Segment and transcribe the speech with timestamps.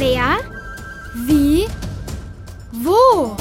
[0.00, 0.38] Wer?
[1.26, 1.66] Wie?
[2.72, 3.36] Wo?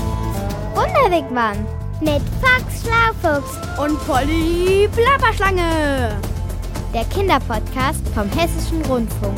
[0.75, 1.65] Wunderwegmann
[2.01, 6.19] mit Fox Schlaufuchs Und Polly Plapperschlange.
[6.93, 9.37] der Kinderpodcast vom Hessischen Rundfunk.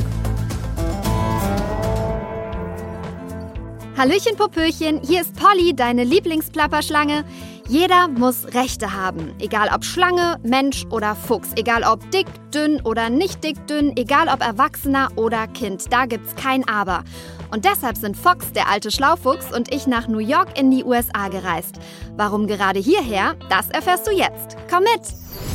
[3.95, 7.23] Hallöchen Popöchen, hier ist Polly, deine Lieblingsplapperschlange.
[7.71, 13.09] Jeder muss Rechte haben, egal ob Schlange, Mensch oder Fuchs, egal ob dick, dünn oder
[13.09, 17.05] nicht dick, dünn, egal ob Erwachsener oder Kind, da gibt's kein Aber.
[17.49, 21.29] Und deshalb sind Fox, der alte Schlaufuchs, und ich nach New York in die USA
[21.29, 21.75] gereist.
[22.17, 24.57] Warum gerade hierher, das erfährst du jetzt.
[24.69, 25.50] Komm mit!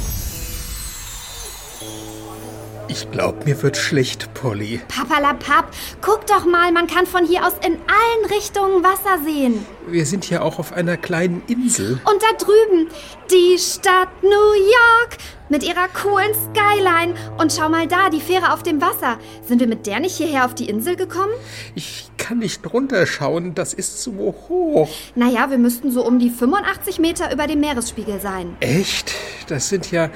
[2.98, 4.80] Ich glaub, mir wird schlecht, Polly.
[4.88, 9.66] Papalapap, guck doch mal, man kann von hier aus in allen Richtungen Wasser sehen.
[9.86, 12.00] Wir sind ja auch auf einer kleinen Insel.
[12.10, 12.88] Und da drüben
[13.30, 15.18] die Stadt New York
[15.50, 17.14] mit ihrer coolen Skyline.
[17.36, 19.18] Und schau mal da, die Fähre auf dem Wasser.
[19.46, 21.34] Sind wir mit der nicht hierher auf die Insel gekommen?
[21.74, 24.88] Ich kann nicht runterschauen, das ist so hoch.
[25.14, 28.56] Naja, wir müssten so um die 85 Meter über dem Meeresspiegel sein.
[28.60, 29.12] Echt?
[29.48, 30.08] Das sind ja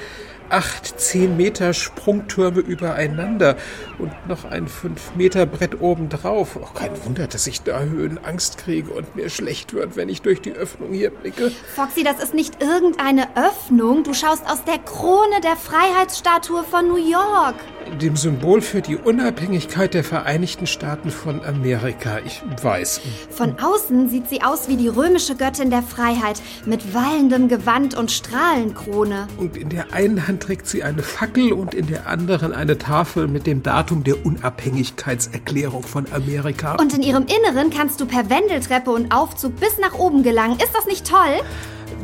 [0.51, 3.57] acht, zehn Meter Sprungtürme übereinander
[3.99, 6.57] und noch ein fünf Meter Brett obendrauf.
[6.57, 10.41] Oh, kein Wunder, dass ich da Höhenangst kriege und mir schlecht wird, wenn ich durch
[10.41, 11.51] die Öffnung hier blicke.
[11.75, 14.05] Foxy, das ist nicht irgendeine Öffnung.
[14.05, 17.57] Du schaust aus der Krone der Freiheitsstatue von New York.
[18.01, 22.19] Dem Symbol für die Unabhängigkeit der Vereinigten Staaten von Amerika.
[22.25, 23.01] Ich weiß.
[23.31, 28.11] Von außen sieht sie aus wie die römische Göttin der Freiheit mit wallendem Gewand und
[28.11, 29.29] Strahlenkrone.
[29.39, 33.29] Und in der einen Hand trägt sie eine Fackel und in der anderen eine Tafel
[33.29, 36.77] mit dem Datum der Unabhängigkeitserklärung von Amerika.
[36.77, 40.59] Und in ihrem Inneren kannst du per Wendeltreppe und Aufzug bis nach oben gelangen.
[40.59, 41.41] Ist das nicht toll?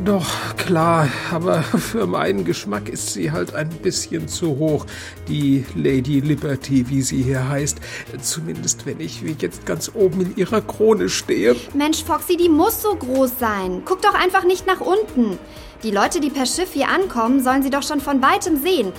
[0.05, 4.85] Doch, klar, aber für meinen Geschmack ist sie halt ein bisschen zu hoch.
[5.27, 7.79] Die Lady Liberty, wie sie hier heißt.
[8.21, 11.55] Zumindest wenn ich wie jetzt ganz oben in ihrer Krone stehe.
[11.73, 13.81] Mensch, Foxy, die muss so groß sein.
[13.85, 15.39] Guck doch einfach nicht nach unten.
[15.83, 18.93] Die Leute, die per Schiff hier ankommen, sollen sie doch schon von weitem sehen.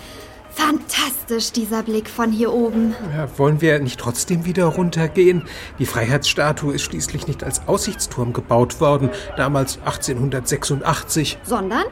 [0.58, 2.92] Fantastisch, dieser Blick von hier oben.
[3.16, 5.44] Ja, wollen wir nicht trotzdem wieder runtergehen?
[5.78, 11.38] Die Freiheitsstatue ist schließlich nicht als Aussichtsturm gebaut worden, damals 1886.
[11.44, 11.84] Sondern?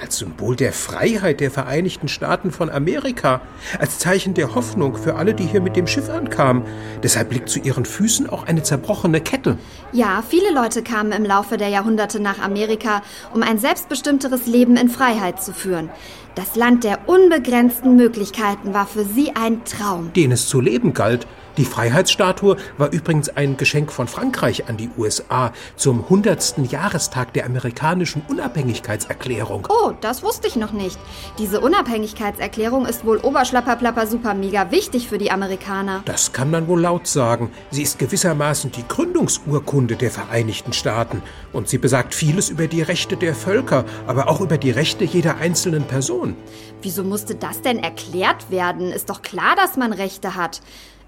[0.00, 3.42] Als Symbol der Freiheit der Vereinigten Staaten von Amerika.
[3.78, 6.62] Als Zeichen der Hoffnung für alle, die hier mit dem Schiff ankamen.
[7.02, 9.58] Deshalb liegt zu ihren Füßen auch eine zerbrochene Kette.
[9.92, 13.02] Ja, viele Leute kamen im Laufe der Jahrhunderte nach Amerika,
[13.34, 15.90] um ein selbstbestimmteres Leben in Freiheit zu führen.
[16.38, 20.12] Das Land der unbegrenzten Möglichkeiten war für sie ein Traum.
[20.12, 21.26] den es zu leben galt.
[21.58, 26.70] Die Freiheitsstatue war übrigens ein Geschenk von Frankreich an die USA zum 100.
[26.70, 29.66] Jahrestag der amerikanischen Unabhängigkeitserklärung.
[29.68, 30.96] Oh, das wusste ich noch nicht.
[31.36, 36.02] Diese Unabhängigkeitserklärung ist wohl oberschlapperplapper super mega wichtig für die Amerikaner.
[36.04, 37.50] Das kann man wohl laut sagen.
[37.72, 41.22] Sie ist gewissermaßen die Gründungsurkunde der Vereinigten Staaten.
[41.52, 45.38] Und sie besagt vieles über die Rechte der Völker, aber auch über die Rechte jeder
[45.38, 46.36] einzelnen Person.
[46.82, 48.92] Wieso musste das denn erklärt werden?
[48.92, 50.60] Ist doch klar, dass man Rechte hat.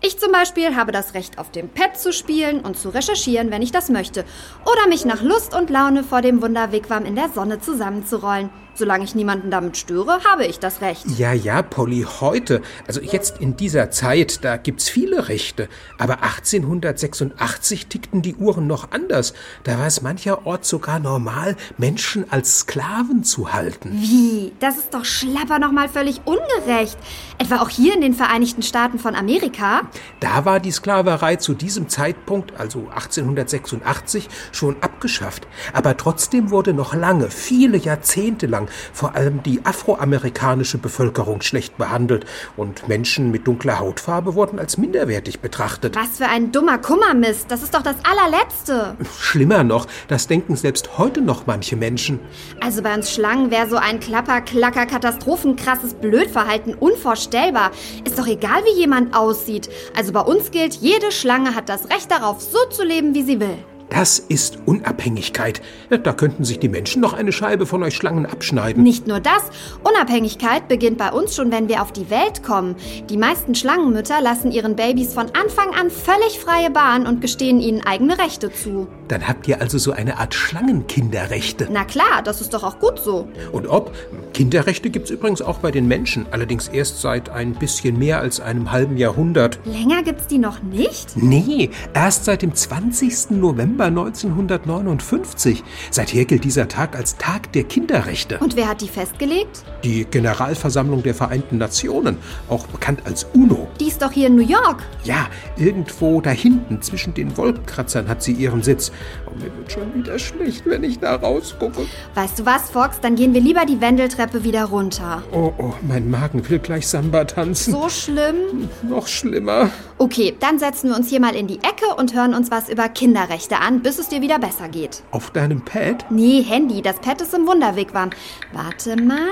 [0.03, 3.61] Ich zum Beispiel habe das Recht, auf dem Pad zu spielen und zu recherchieren, wenn
[3.61, 4.25] ich das möchte.
[4.65, 8.49] Oder mich nach Lust und Laune vor dem Wunderwigwam in der Sonne zusammenzurollen.
[8.81, 11.05] Solange ich niemanden damit störe, habe ich das Recht.
[11.19, 15.69] Ja, ja, Polly, heute, also jetzt in dieser Zeit, da gibt's viele Rechte.
[15.99, 19.35] Aber 1886 tickten die Uhren noch anders.
[19.65, 23.91] Da war es mancherorts sogar normal, Menschen als Sklaven zu halten.
[23.93, 24.53] Wie?
[24.61, 26.97] Das ist doch schlapper nochmal völlig ungerecht.
[27.37, 29.83] Etwa auch hier in den Vereinigten Staaten von Amerika?
[30.21, 35.47] Da war die Sklaverei zu diesem Zeitpunkt, also 1886, schon abgeschafft.
[35.75, 42.27] Aber trotzdem wurde noch lange, viele Jahrzehnte lang, vor allem die afroamerikanische Bevölkerung schlecht behandelt
[42.57, 45.97] und Menschen mit dunkler Hautfarbe wurden als minderwertig betrachtet.
[45.97, 47.51] Was für ein dummer Kummermist.
[47.51, 48.97] Das ist doch das allerletzte.
[49.19, 52.21] Schlimmer noch, das denken selbst heute noch manche Menschen.
[52.61, 57.71] Also bei uns Schlangen wäre so ein Klapper, Klacker, katastrophenkrasses Blödverhalten unvorstellbar.
[58.05, 59.69] Ist doch egal, wie jemand aussieht.
[59.97, 63.41] Also bei uns gilt, jede Schlange hat das Recht darauf, so zu leben, wie sie
[63.41, 63.59] will.
[63.91, 65.61] Das ist Unabhängigkeit.
[65.91, 68.85] Da könnten sich die Menschen noch eine Scheibe von euch Schlangen abschneiden.
[68.85, 69.43] Nicht nur das,
[69.83, 72.77] Unabhängigkeit beginnt bei uns schon, wenn wir auf die Welt kommen.
[73.11, 77.85] Die meisten Schlangenmütter lassen ihren Babys von Anfang an völlig freie Bahn und gestehen ihnen
[77.85, 78.87] eigene Rechte zu.
[79.09, 81.69] Dann habt ihr also so eine Art Schlangenkinderrechte.
[81.71, 83.29] Na klar, das ist doch auch gut so.
[83.51, 83.93] Und ob?
[84.35, 88.71] Kinderrechte gibt's übrigens auch bei den Menschen, allerdings erst seit ein bisschen mehr als einem
[88.71, 89.59] halben Jahrhundert.
[89.65, 91.17] Länger gibt's die noch nicht?
[91.17, 93.31] Nee, erst seit dem 20.
[93.33, 95.65] November November 1959.
[95.91, 98.39] Seither gilt dieser Tag als Tag der Kinderrechte.
[98.39, 99.65] Und wer hat die festgelegt?
[99.83, 102.19] Die Generalversammlung der Vereinten Nationen,
[102.51, 103.69] auch bekannt als UNO.
[103.81, 104.83] Die ist doch hier in New York.
[105.05, 108.93] Ja, irgendwo da hinten zwischen den Wolkenkratzern hat sie ihren Sitz.
[109.33, 111.87] Und mir wird schon wieder schlecht, wenn ich da rausgucke.
[112.15, 113.01] Weißt du was, Fox?
[113.01, 115.23] Dann gehen wir lieber die Wendeltreppe wieder runter.
[115.33, 117.73] Oh, oh, mein Magen will gleich Samba tanzen.
[117.73, 118.69] So schlimm?
[118.83, 119.71] Noch schlimmer.
[119.99, 122.89] Okay, dann setzen wir uns hier mal in die Ecke und hören uns was über
[122.89, 125.03] Kinderrechte an, bis es dir wieder besser geht.
[125.11, 126.07] Auf deinem Pad?
[126.11, 128.11] Nee, Handy, das Pad ist im Wunderwigwam.
[128.53, 129.29] Warte mal.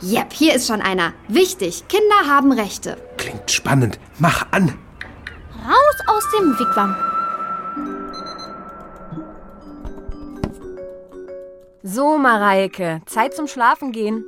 [0.00, 1.12] Jep, hier ist schon einer.
[1.28, 2.96] Wichtig, Kinder haben Rechte.
[3.16, 3.98] Klingt spannend.
[4.18, 4.74] Mach an.
[5.64, 6.94] Raus aus dem Wigwam.
[11.86, 14.24] So, Mareike, Zeit zum Schlafen gehen.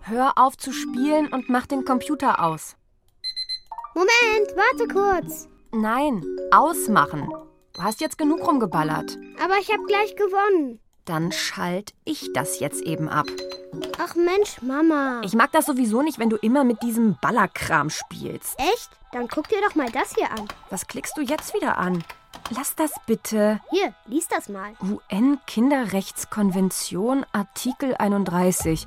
[0.00, 2.74] Hör auf zu spielen und mach den Computer aus.
[3.94, 5.48] Moment, warte kurz.
[5.70, 7.32] Nein, ausmachen.
[7.74, 9.16] Du hast jetzt genug rumgeballert.
[9.40, 10.80] Aber ich habe gleich gewonnen.
[11.04, 13.26] Dann schalt ich das jetzt eben ab.
[14.00, 15.20] Ach Mensch, Mama.
[15.22, 18.58] Ich mag das sowieso nicht, wenn du immer mit diesem Ballerkram spielst.
[18.58, 18.90] Echt?
[19.12, 20.48] Dann guck dir doch mal das hier an.
[20.70, 22.02] Was klickst du jetzt wieder an?
[22.50, 23.60] Lass das bitte.
[23.70, 24.74] Hier, lies das mal.
[24.82, 28.86] UN-Kinderrechtskonvention Artikel 31.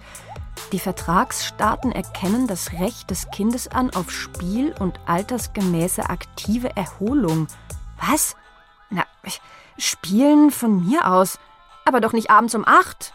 [0.72, 7.48] Die Vertragsstaaten erkennen das Recht des Kindes an auf Spiel und altersgemäße aktive Erholung.
[8.00, 8.36] Was?
[8.90, 9.06] Na,
[9.78, 11.40] spielen von mir aus.
[11.86, 13.14] Aber doch nicht abends um acht.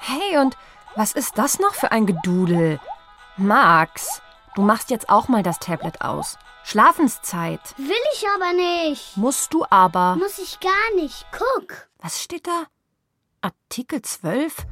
[0.00, 0.56] Hey, und
[0.96, 2.80] was ist das noch für ein Gedudel?
[3.36, 4.20] Max,
[4.56, 6.38] du machst jetzt auch mal das Tablet aus.
[6.68, 7.62] Schlafenszeit.
[7.78, 9.16] Will ich aber nicht.
[9.16, 10.16] Musst du aber.
[10.16, 11.24] Muss ich gar nicht.
[11.32, 11.88] Guck.
[11.96, 12.64] Was steht da?
[13.40, 14.66] Artikel 12?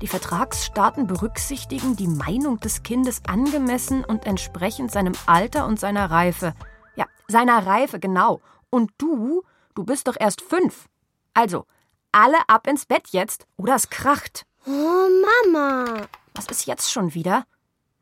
[0.00, 6.54] Die Vertragsstaaten berücksichtigen die Meinung des Kindes angemessen und entsprechend seinem Alter und seiner Reife.
[6.94, 8.40] Ja, seiner Reife, genau.
[8.70, 9.42] Und du,
[9.74, 10.86] du bist doch erst fünf.
[11.34, 11.66] Also,
[12.12, 14.46] alle ab ins Bett jetzt, oder es kracht.
[14.66, 15.06] Oh,
[15.50, 16.06] Mama.
[16.34, 17.44] Was ist jetzt schon wieder?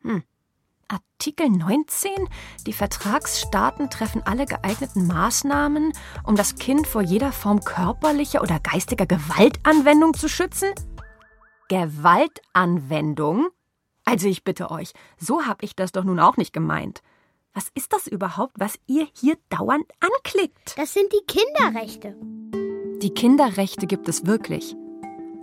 [0.02, 0.22] Hm.
[0.94, 2.10] Artikel 19?
[2.66, 5.92] Die Vertragsstaaten treffen alle geeigneten Maßnahmen,
[6.24, 10.68] um das Kind vor jeder Form körperlicher oder geistiger Gewaltanwendung zu schützen?
[11.68, 13.48] Gewaltanwendung?
[14.04, 17.02] Also ich bitte euch, so habe ich das doch nun auch nicht gemeint.
[17.54, 20.76] Was ist das überhaupt, was ihr hier dauernd anklickt?
[20.76, 22.16] Das sind die Kinderrechte.
[23.00, 24.76] Die Kinderrechte gibt es wirklich.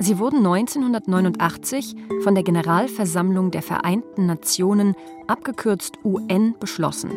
[0.02, 4.96] Sie wurden 1989 von der Generalversammlung der Vereinten Nationen,
[5.28, 7.12] abgekürzt UN, beschlossen.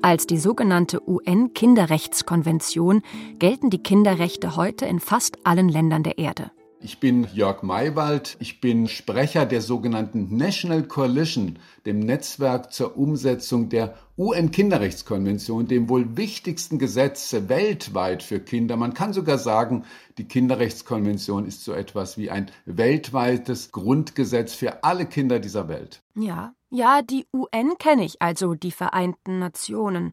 [0.00, 3.02] Als die sogenannte UN-Kinderrechtskonvention
[3.40, 6.52] gelten die Kinderrechte heute in fast allen Ländern der Erde.
[6.80, 8.36] Ich bin Jörg Maywald.
[8.38, 16.16] Ich bin Sprecher der sogenannten National Coalition, dem Netzwerk zur Umsetzung der UN-Kinderrechtskonvention, dem wohl
[16.16, 18.76] wichtigsten Gesetz weltweit für Kinder.
[18.76, 19.84] Man kann sogar sagen,
[20.18, 26.00] die Kinderrechtskonvention ist so etwas wie ein weltweites Grundgesetz für alle Kinder dieser Welt.
[26.14, 30.12] Ja, ja, die UN kenne ich, also die Vereinten Nationen.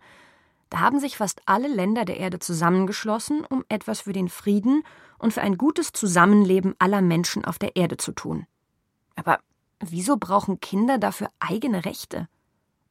[0.70, 4.84] Da haben sich fast alle Länder der Erde zusammengeschlossen, um etwas für den Frieden
[5.18, 8.48] und für ein gutes Zusammenleben aller Menschen auf der Erde zu tun.
[9.16, 9.40] Aber
[9.80, 12.28] wieso brauchen Kinder dafür eigene Rechte?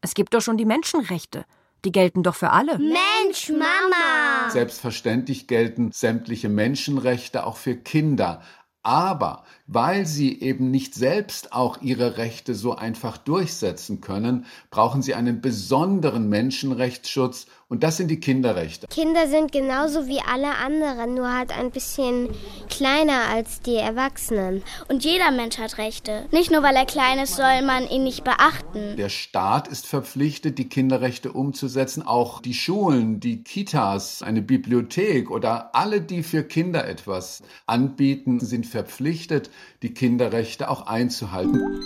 [0.01, 1.45] Es gibt doch schon die Menschenrechte.
[1.85, 2.79] Die gelten doch für alle.
[2.79, 4.51] Mensch, Mama.
[4.51, 8.43] Selbstverständlich gelten sämtliche Menschenrechte auch für Kinder.
[8.83, 15.15] Aber weil sie eben nicht selbst auch ihre Rechte so einfach durchsetzen können, brauchen sie
[15.15, 18.87] einen besonderen Menschenrechtsschutz und das sind die Kinderrechte.
[18.89, 22.29] Kinder sind genauso wie alle anderen, nur halt ein bisschen
[22.69, 24.63] kleiner als die Erwachsenen.
[24.89, 26.27] Und jeder Mensch hat Rechte.
[26.31, 28.97] Nicht nur weil er klein ist, soll man ihn nicht beachten.
[28.97, 32.03] Der Staat ist verpflichtet, die Kinderrechte umzusetzen.
[32.03, 38.67] Auch die Schulen, die Kitas, eine Bibliothek oder alle, die für Kinder etwas anbieten, sind
[38.67, 39.51] verpflichtet,
[39.83, 41.83] die Kinderrechte auch einzuhalten.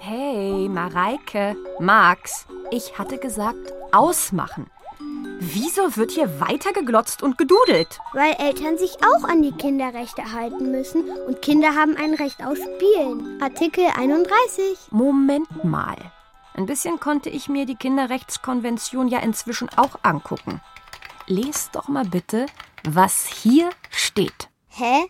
[0.00, 4.66] Hey, Mareike, Max, ich hatte gesagt, ausmachen.
[5.40, 7.98] Wieso wird hier weiter geglotzt und gedudelt?
[8.12, 12.56] Weil Eltern sich auch an die Kinderrechte halten müssen und Kinder haben ein Recht auf
[12.56, 13.42] Spielen.
[13.42, 14.90] Artikel 31.
[14.90, 15.96] Moment mal.
[16.54, 20.60] Ein bisschen konnte ich mir die Kinderrechtskonvention ja inzwischen auch angucken.
[21.26, 22.46] Lest doch mal bitte,
[22.88, 24.48] was hier steht.
[24.68, 25.06] Hä?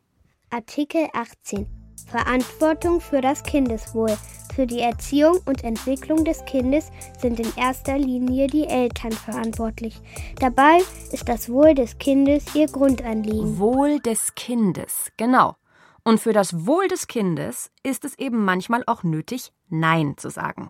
[0.50, 1.66] Artikel 18.
[2.08, 4.16] Verantwortung für das Kindeswohl.
[4.54, 10.00] Für die Erziehung und Entwicklung des Kindes sind in erster Linie die Eltern verantwortlich.
[10.38, 10.78] Dabei
[11.10, 13.58] ist das Wohl des Kindes ihr Grundanliegen.
[13.58, 15.56] Wohl des Kindes, genau.
[16.04, 20.68] Und für das Wohl des Kindes ist es eben manchmal auch nötig, Nein zu sagen.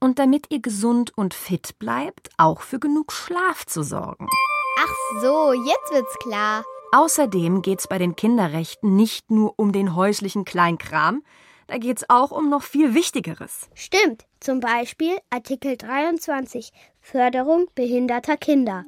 [0.00, 4.28] und damit ihr gesund und fit bleibt, auch für genug Schlaf zu sorgen.
[4.80, 6.62] Ach so, jetzt wird's klar.
[6.92, 11.24] Außerdem geht's bei den Kinderrechten nicht nur um den häuslichen Kleinkram,
[11.66, 13.68] da geht's auch um noch viel Wichtigeres.
[13.74, 16.70] Stimmt, zum Beispiel Artikel 23
[17.00, 18.84] Förderung behinderter Kinder.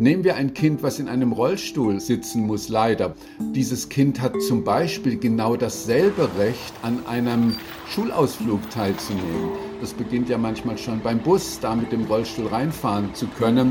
[0.00, 3.16] Nehmen wir ein Kind, was in einem Rollstuhl sitzen muss, leider.
[3.40, 7.56] Dieses Kind hat zum Beispiel genau dasselbe Recht, an einem
[7.88, 9.52] Schulausflug teilzunehmen.
[9.80, 13.70] Das beginnt ja manchmal schon beim Bus, da mit dem Rollstuhl reinfahren zu können.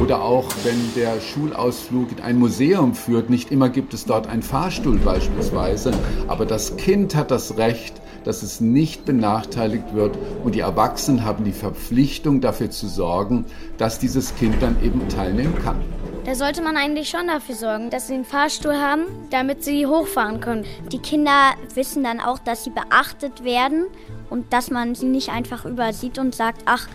[0.00, 4.42] Oder auch, wenn der Schulausflug in ein Museum führt, nicht immer gibt es dort einen
[4.42, 5.92] Fahrstuhl beispielsweise,
[6.26, 11.44] aber das Kind hat das Recht, dass es nicht benachteiligt wird und die Erwachsenen haben
[11.44, 13.44] die Verpflichtung dafür zu sorgen,
[13.78, 15.80] dass dieses Kind dann eben teilnehmen kann.
[16.24, 20.40] Da sollte man eigentlich schon dafür sorgen, dass sie einen Fahrstuhl haben, damit sie hochfahren
[20.40, 20.64] können.
[20.90, 23.84] Die Kinder wissen dann auch, dass sie beachtet werden
[24.30, 26.88] und dass man sie nicht einfach übersieht und sagt, ach,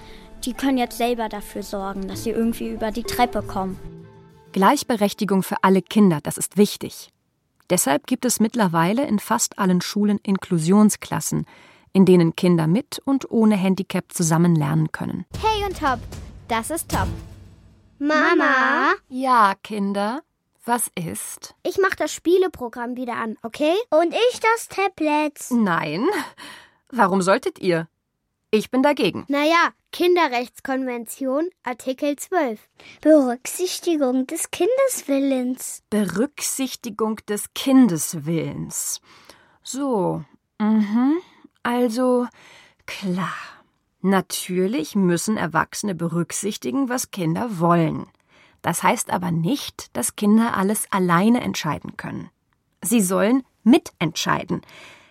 [0.46, 3.77] die können jetzt selber dafür sorgen, dass sie irgendwie über die Treppe kommen.
[4.51, 7.12] Gleichberechtigung für alle Kinder, das ist wichtig.
[7.69, 11.46] Deshalb gibt es mittlerweile in fast allen Schulen Inklusionsklassen,
[11.93, 15.25] in denen Kinder mit und ohne Handicap zusammen lernen können.
[15.41, 16.00] Hey und Top,
[16.48, 17.08] das ist Top.
[18.00, 18.93] Mama?
[19.10, 20.22] Ja, Kinder.
[20.65, 21.55] Was ist?
[21.63, 23.74] Ich mach das Spieleprogramm wieder an, okay?
[23.89, 25.34] Und ich das Tablet.
[25.51, 26.05] Nein.
[26.91, 27.88] Warum solltet ihr?
[28.51, 29.25] Ich bin dagegen.
[29.27, 32.60] Naja, Kinderrechtskonvention, Artikel 12.
[33.01, 35.84] Berücksichtigung des Kindeswillens.
[35.89, 39.01] Berücksichtigung des Kindeswillens.
[39.63, 40.24] So,
[40.60, 41.17] mhm.
[41.63, 42.27] Also,
[42.86, 43.34] klar.
[44.01, 48.08] Natürlich müssen Erwachsene berücksichtigen, was Kinder wollen.
[48.62, 52.29] Das heißt aber nicht, dass Kinder alles alleine entscheiden können.
[52.81, 54.62] Sie sollen mitentscheiden.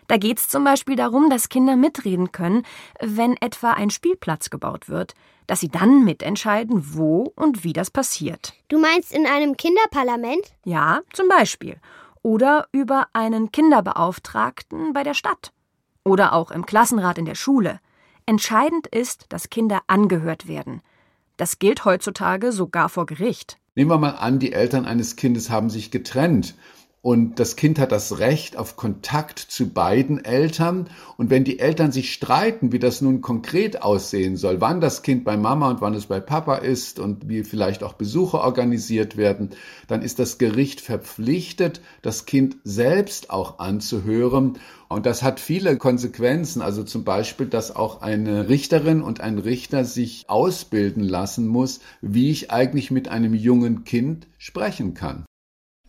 [0.08, 2.64] Da geht es zum Beispiel darum, dass Kinder mitreden können,
[2.98, 5.14] wenn etwa ein Spielplatz gebaut wird,
[5.46, 8.54] dass sie dann mitentscheiden, wo und wie das passiert.
[8.68, 10.54] Du meinst in einem Kinderparlament?
[10.64, 11.76] Ja, zum Beispiel.
[12.22, 15.52] Oder über einen Kinderbeauftragten bei der Stadt.
[16.04, 17.78] Oder auch im Klassenrat in der Schule.
[18.24, 20.80] Entscheidend ist, dass Kinder angehört werden.
[21.36, 23.58] Das gilt heutzutage sogar vor Gericht.
[23.74, 26.54] Nehmen wir mal an, die Eltern eines Kindes haben sich getrennt
[27.08, 30.90] und das Kind hat das Recht auf Kontakt zu beiden Eltern.
[31.16, 35.24] Und wenn die Eltern sich streiten, wie das nun konkret aussehen soll, wann das Kind
[35.24, 39.52] bei Mama und wann es bei Papa ist und wie vielleicht auch Besuche organisiert werden,
[39.86, 44.58] dann ist das Gericht verpflichtet, das Kind selbst auch anzuhören.
[44.90, 46.60] Und das hat viele Konsequenzen.
[46.60, 52.30] Also zum Beispiel, dass auch eine Richterin und ein Richter sich ausbilden lassen muss, wie
[52.30, 55.24] ich eigentlich mit einem jungen Kind sprechen kann.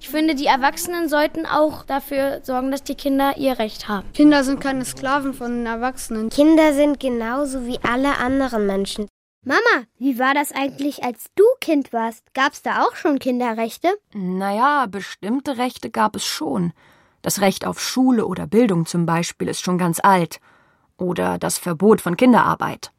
[0.02, 4.12] Ich finde, die Erwachsenen sollten auch dafür sorgen, dass die Kinder ihr Recht haben.
[4.14, 6.30] Kinder sind keine Sklaven von den Erwachsenen.
[6.30, 9.08] Kinder sind genauso wie alle anderen Menschen.
[9.46, 12.34] Mama, wie war das eigentlich, als du Kind warst?
[12.34, 13.90] Gab's da auch schon Kinderrechte?
[14.14, 16.74] Naja, bestimmte Rechte gab es schon.
[17.22, 20.40] Das Recht auf Schule oder Bildung zum Beispiel ist schon ganz alt.
[20.98, 22.92] Oder das Verbot von Kinderarbeit.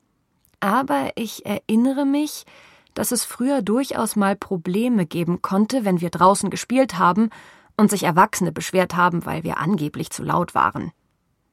[0.61, 2.45] Aber ich erinnere mich,
[2.95, 7.31] dass es früher durchaus mal Probleme geben konnte, wenn wir draußen gespielt haben
[7.77, 10.93] und sich Erwachsene beschwert haben, weil wir angeblich zu laut waren.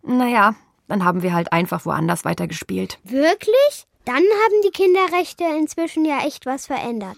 [0.04, 0.56] Naja,
[0.88, 3.00] dann haben wir halt einfach woanders weitergespielt.
[3.04, 3.88] Wirklich?
[4.06, 7.18] Dann haben die Kinderrechte inzwischen ja echt was verändert.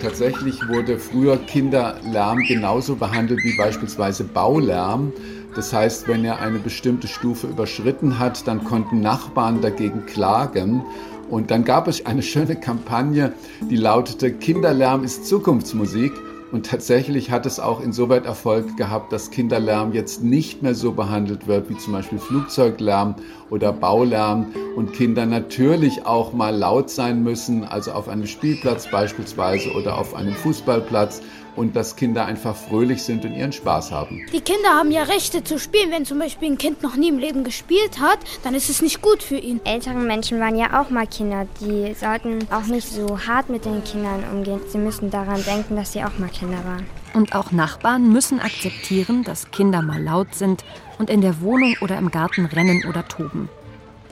[0.00, 5.12] Tatsächlich wurde früher Kinderlärm genauso behandelt wie beispielsweise Baulärm.
[5.54, 10.84] Das heißt, wenn er eine bestimmte Stufe überschritten hat, dann konnten Nachbarn dagegen klagen.
[11.28, 13.32] Und dann gab es eine schöne Kampagne,
[13.70, 16.12] die lautete Kinderlärm ist Zukunftsmusik.
[16.52, 21.48] Und tatsächlich hat es auch insoweit Erfolg gehabt, dass Kinderlärm jetzt nicht mehr so behandelt
[21.48, 23.16] wird wie zum Beispiel Flugzeuglärm
[23.50, 29.72] oder Baulärm und Kinder natürlich auch mal laut sein müssen, also auf einem Spielplatz beispielsweise
[29.72, 31.20] oder auf einem Fußballplatz
[31.56, 34.24] und dass Kinder einfach fröhlich sind und ihren Spaß haben.
[34.32, 35.90] Die Kinder haben ja Rechte zu spielen.
[35.90, 39.02] Wenn zum Beispiel ein Kind noch nie im Leben gespielt hat, dann ist es nicht
[39.02, 39.60] gut für ihn.
[39.64, 41.46] Ältere Menschen waren ja auch mal Kinder.
[41.60, 44.60] Die sollten auch nicht so hart mit den Kindern umgehen.
[44.68, 46.86] Sie müssen daran denken, dass sie auch mal Kinder waren.
[47.14, 50.64] Und auch Nachbarn müssen akzeptieren, dass Kinder mal laut sind
[50.98, 53.48] und in der Wohnung oder im Garten rennen oder toben.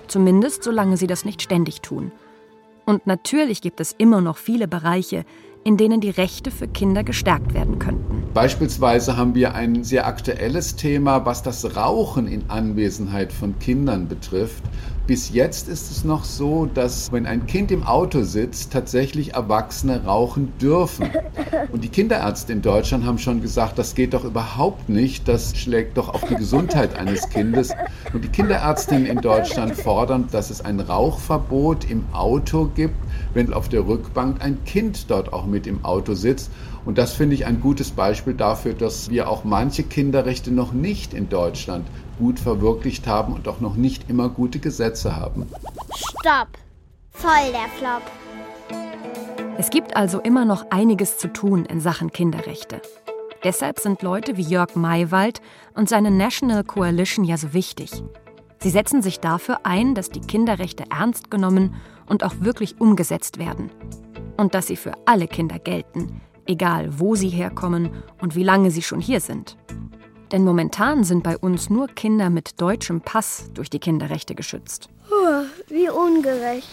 [0.07, 2.13] Zumindest solange sie das nicht ständig tun.
[2.87, 5.25] Und natürlich gibt es immer noch viele Bereiche,
[5.65, 8.23] in denen die Rechte für Kinder gestärkt werden könnten.
[8.35, 14.63] Beispielsweise haben wir ein sehr aktuelles Thema, was das Rauchen in Anwesenheit von Kindern betrifft.
[15.07, 20.03] Bis jetzt ist es noch so, dass wenn ein Kind im Auto sitzt, tatsächlich Erwachsene
[20.07, 21.11] rauchen dürfen.
[21.73, 25.99] Und die Kinderärzte in Deutschland haben schon gesagt, das geht doch überhaupt nicht, das schlägt
[25.99, 27.73] doch auf die Gesundheit eines Kindes.
[28.15, 32.97] Und die Kinderärztinnen in Deutschland fordern, dass es ein Rauchverbot im Auto gibt,
[33.35, 36.51] wenn auf der Rückbank ein Kind dort auch mit im Auto sitzt.
[36.87, 41.13] Und das finde ich ein gutes Beispiel dafür, dass wir auch manche Kinderrechte noch nicht
[41.13, 41.87] in Deutschland
[42.19, 45.47] gut verwirklicht haben und auch noch nicht immer gute Gesetze haben.
[45.95, 46.49] Stopp!
[47.11, 48.03] Voll der Flop.
[49.57, 52.83] Es gibt also immer noch einiges zu tun in Sachen Kinderrechte.
[53.45, 55.41] Deshalb sind Leute wie Jörg Maywald
[55.75, 58.03] und seine National Coalition ja so wichtig.
[58.61, 61.75] Sie setzen sich dafür ein, dass die Kinderrechte ernst genommen
[62.07, 63.71] und auch wirklich umgesetzt werden.
[64.37, 67.91] Und dass sie für alle Kinder gelten, egal wo sie herkommen
[68.21, 69.57] und wie lange sie schon hier sind.
[70.35, 74.89] Denn momentan sind bei uns nur Kinder mit deutschem Pass durch die Kinderrechte geschützt.
[75.09, 76.67] Oh, wie ungerecht.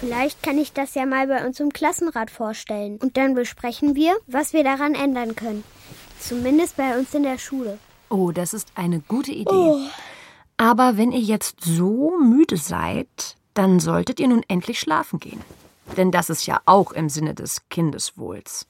[0.00, 2.98] Vielleicht kann ich das ja mal bei uns im Klassenrat vorstellen.
[2.98, 5.64] Und dann besprechen wir, was wir daran ändern können.
[6.18, 7.78] Zumindest bei uns in der Schule.
[8.10, 9.48] Oh, das ist eine gute Idee.
[9.50, 9.80] Oh.
[10.58, 15.40] Aber wenn ihr jetzt so müde seid, dann solltet ihr nun endlich schlafen gehen.
[15.96, 18.66] Denn das ist ja auch im Sinne des Kindeswohls.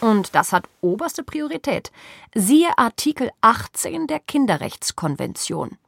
[0.00, 1.90] Und das hat oberste Priorität.
[2.34, 5.78] Siehe Artikel 18 der Kinderrechtskonvention.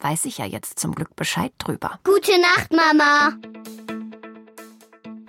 [0.00, 1.98] Weiß ich ja jetzt zum Glück Bescheid drüber.
[2.04, 3.32] Gute Nacht, Mama.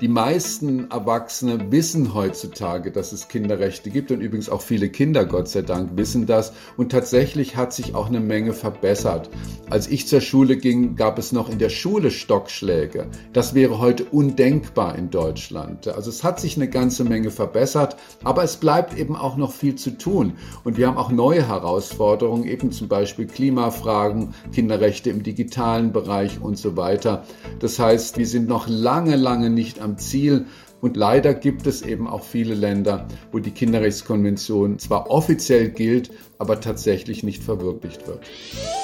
[0.01, 5.47] Die meisten Erwachsene wissen heutzutage, dass es Kinderrechte gibt und übrigens auch viele Kinder, Gott
[5.47, 6.51] sei Dank, wissen das.
[6.75, 9.29] Und tatsächlich hat sich auch eine Menge verbessert.
[9.69, 13.07] Als ich zur Schule ging, gab es noch in der Schule Stockschläge.
[13.31, 15.87] Das wäre heute undenkbar in Deutschland.
[15.87, 19.75] Also es hat sich eine ganze Menge verbessert, aber es bleibt eben auch noch viel
[19.75, 20.33] zu tun.
[20.65, 26.57] Und wir haben auch neue Herausforderungen, eben zum Beispiel Klimafragen, Kinderrechte im digitalen Bereich und
[26.57, 27.23] so weiter.
[27.59, 30.45] Das heißt, wir sind noch lange, lange nicht am Ziel.
[30.81, 36.59] Und leider gibt es eben auch viele Länder, wo die Kinderrechtskonvention zwar offiziell gilt, aber
[36.59, 38.19] tatsächlich nicht verwirklicht wird.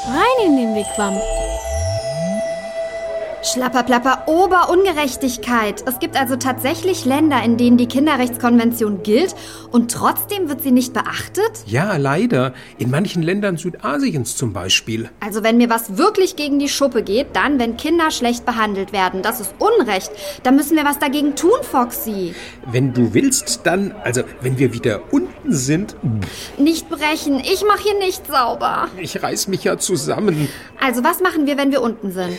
[0.08, 1.20] Rein in den Wigwam.
[3.44, 5.84] Schlapperplapper, Oberungerechtigkeit.
[5.88, 9.36] Es gibt also tatsächlich Länder, in denen die Kinderrechtskonvention gilt
[9.72, 11.52] und trotzdem wird sie nicht beachtet?
[11.66, 12.54] Ja, leider.
[12.78, 15.10] In manchen Ländern Südasiens zum Beispiel.
[15.20, 19.24] Also wenn mir was wirklich gegen die Schuppe geht, dann, wenn Kinder schlecht behandelt werden.
[19.24, 20.12] Das ist Unrecht.
[20.44, 22.36] Da müssen wir was dagegen tun, Foxy.
[22.72, 25.96] Wenn du willst, dann, also wenn wir wieder unten sind.
[26.60, 27.40] Nicht brechen.
[27.40, 28.88] Ich mache hier nicht sauber.
[29.00, 30.48] Ich reiß mich ja zusammen.
[30.80, 32.38] Also was machen wir, wenn wir unten sind?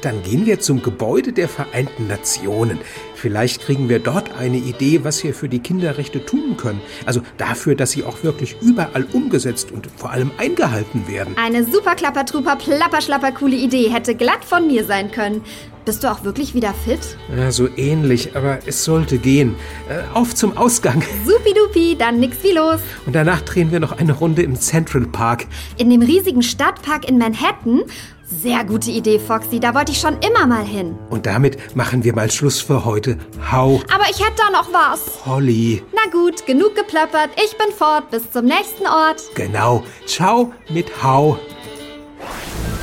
[0.00, 2.78] Dann gehen wir zum Gebäude der Vereinten Nationen.
[3.14, 6.80] Vielleicht kriegen wir dort eine Idee, was wir für die Kinderrechte tun können.
[7.06, 11.34] Also dafür, dass sie auch wirklich überall umgesetzt und vor allem eingehalten werden.
[11.38, 15.42] Eine super klappertruper, plapperschlapper coole Idee hätte glatt von mir sein können.
[15.84, 17.00] Bist du auch wirklich wieder fit?
[17.36, 19.54] Ja, so ähnlich, aber es sollte gehen.
[19.86, 21.02] Äh, auf zum Ausgang.
[21.26, 22.80] Supidupi, dann nix wie los.
[23.04, 25.46] Und danach drehen wir noch eine Runde im Central Park.
[25.76, 27.82] In dem riesigen Stadtpark in Manhattan?
[28.26, 29.60] Sehr gute Idee, Foxy.
[29.60, 30.96] Da wollte ich schon immer mal hin.
[31.10, 33.18] Und damit machen wir mal Schluss für heute.
[33.52, 33.80] Hau.
[33.92, 35.00] Aber ich hätte da noch was.
[35.22, 35.82] Polly.
[35.92, 37.30] Na gut, genug geplappert.
[37.36, 38.10] Ich bin fort.
[38.10, 39.22] Bis zum nächsten Ort.
[39.34, 39.82] Genau.
[40.06, 41.38] Ciao mit Hau.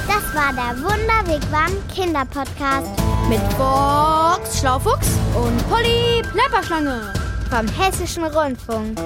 [0.08, 2.89] Das war der Wunderwegwam Kinderpodcast.
[3.27, 7.13] Mit Fox Schlaufuchs und Polly Plapperschlange.
[7.49, 8.97] Vom Hessischen Rundfunk.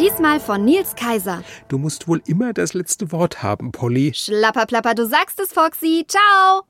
[0.00, 1.44] Diesmal von Nils Kaiser.
[1.68, 4.12] Du musst wohl immer das letzte Wort haben, Polly.
[4.14, 6.06] Schlapperplapper, du sagst es, Foxy.
[6.08, 6.69] Ciao.